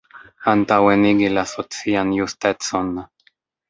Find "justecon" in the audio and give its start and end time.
2.23-2.95